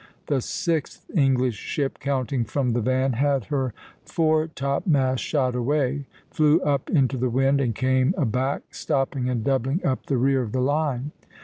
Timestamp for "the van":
2.73-3.13